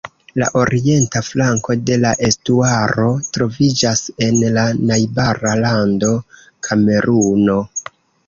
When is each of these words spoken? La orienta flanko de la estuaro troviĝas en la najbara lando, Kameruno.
La 0.41 0.45
orienta 0.59 1.19
flanko 1.25 1.75
de 1.89 1.97
la 2.05 2.13
estuaro 2.27 3.05
troviĝas 3.37 4.01
en 4.29 4.41
la 4.57 4.65
najbara 4.93 5.53
lando, 5.67 6.09
Kameruno. 6.69 7.59